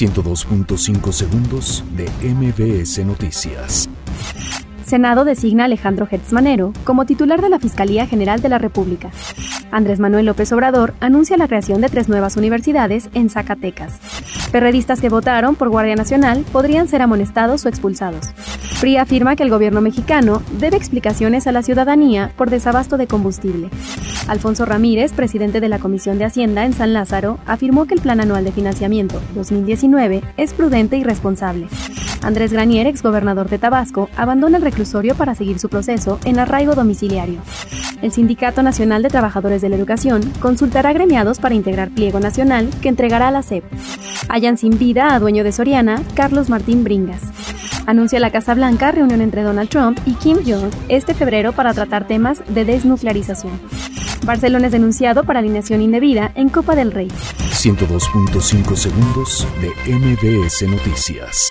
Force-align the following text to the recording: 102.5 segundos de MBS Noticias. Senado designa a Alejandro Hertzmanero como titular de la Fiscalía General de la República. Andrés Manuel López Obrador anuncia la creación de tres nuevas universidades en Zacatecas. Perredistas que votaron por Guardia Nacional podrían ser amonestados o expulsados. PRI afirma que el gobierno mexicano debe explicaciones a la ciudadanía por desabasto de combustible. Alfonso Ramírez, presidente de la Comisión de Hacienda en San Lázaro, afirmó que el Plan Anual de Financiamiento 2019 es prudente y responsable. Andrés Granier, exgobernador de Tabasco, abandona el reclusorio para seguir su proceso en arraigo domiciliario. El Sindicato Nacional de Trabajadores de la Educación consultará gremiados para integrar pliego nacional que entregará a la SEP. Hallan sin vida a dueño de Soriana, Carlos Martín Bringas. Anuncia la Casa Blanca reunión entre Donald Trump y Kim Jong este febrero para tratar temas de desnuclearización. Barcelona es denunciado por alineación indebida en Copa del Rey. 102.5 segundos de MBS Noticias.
102.5 0.00 1.12
segundos 1.12 1.84
de 1.94 2.08
MBS 2.26 3.04
Noticias. 3.04 3.86
Senado 4.82 5.26
designa 5.26 5.64
a 5.64 5.66
Alejandro 5.66 6.08
Hertzmanero 6.10 6.72
como 6.84 7.04
titular 7.04 7.42
de 7.42 7.50
la 7.50 7.58
Fiscalía 7.58 8.06
General 8.06 8.40
de 8.40 8.48
la 8.48 8.56
República. 8.56 9.10
Andrés 9.70 10.00
Manuel 10.00 10.24
López 10.24 10.50
Obrador 10.52 10.94
anuncia 11.00 11.36
la 11.36 11.48
creación 11.48 11.82
de 11.82 11.90
tres 11.90 12.08
nuevas 12.08 12.38
universidades 12.38 13.10
en 13.12 13.28
Zacatecas. 13.28 14.00
Perredistas 14.50 15.02
que 15.02 15.10
votaron 15.10 15.54
por 15.54 15.68
Guardia 15.68 15.96
Nacional 15.96 16.46
podrían 16.50 16.88
ser 16.88 17.02
amonestados 17.02 17.66
o 17.66 17.68
expulsados. 17.68 18.28
PRI 18.80 18.96
afirma 18.96 19.36
que 19.36 19.42
el 19.42 19.50
gobierno 19.50 19.82
mexicano 19.82 20.42
debe 20.58 20.78
explicaciones 20.78 21.46
a 21.46 21.52
la 21.52 21.62
ciudadanía 21.62 22.32
por 22.38 22.48
desabasto 22.48 22.96
de 22.96 23.06
combustible. 23.06 23.68
Alfonso 24.26 24.64
Ramírez, 24.64 25.12
presidente 25.12 25.60
de 25.60 25.68
la 25.68 25.78
Comisión 25.78 26.16
de 26.16 26.24
Hacienda 26.24 26.64
en 26.64 26.72
San 26.72 26.94
Lázaro, 26.94 27.38
afirmó 27.46 27.84
que 27.84 27.92
el 27.92 28.00
Plan 28.00 28.20
Anual 28.20 28.44
de 28.44 28.52
Financiamiento 28.52 29.20
2019 29.34 30.22
es 30.38 30.54
prudente 30.54 30.96
y 30.96 31.04
responsable. 31.04 31.68
Andrés 32.22 32.54
Granier, 32.54 32.86
exgobernador 32.86 33.50
de 33.50 33.58
Tabasco, 33.58 34.08
abandona 34.16 34.56
el 34.56 34.62
reclusorio 34.62 35.14
para 35.14 35.34
seguir 35.34 35.58
su 35.58 35.68
proceso 35.68 36.18
en 36.24 36.38
arraigo 36.38 36.74
domiciliario. 36.74 37.40
El 38.00 38.12
Sindicato 38.12 38.62
Nacional 38.62 39.02
de 39.02 39.10
Trabajadores 39.10 39.60
de 39.60 39.68
la 39.68 39.76
Educación 39.76 40.22
consultará 40.40 40.94
gremiados 40.94 41.38
para 41.38 41.54
integrar 41.54 41.90
pliego 41.90 42.18
nacional 42.18 42.70
que 42.80 42.88
entregará 42.88 43.28
a 43.28 43.30
la 43.30 43.42
SEP. 43.42 43.64
Hallan 44.30 44.56
sin 44.56 44.78
vida 44.78 45.14
a 45.14 45.20
dueño 45.20 45.44
de 45.44 45.52
Soriana, 45.52 46.02
Carlos 46.14 46.48
Martín 46.48 46.82
Bringas. 46.82 47.20
Anuncia 47.90 48.20
la 48.20 48.30
Casa 48.30 48.54
Blanca 48.54 48.92
reunión 48.92 49.20
entre 49.20 49.42
Donald 49.42 49.68
Trump 49.68 49.98
y 50.06 50.14
Kim 50.14 50.36
Jong 50.46 50.70
este 50.88 51.12
febrero 51.12 51.52
para 51.52 51.74
tratar 51.74 52.06
temas 52.06 52.40
de 52.46 52.64
desnuclearización. 52.64 53.60
Barcelona 54.24 54.66
es 54.66 54.72
denunciado 54.72 55.24
por 55.24 55.36
alineación 55.36 55.82
indebida 55.82 56.30
en 56.36 56.50
Copa 56.50 56.76
del 56.76 56.92
Rey. 56.92 57.08
102.5 57.08 58.76
segundos 58.76 59.44
de 59.60 59.92
MBS 59.92 60.68
Noticias. 60.68 61.50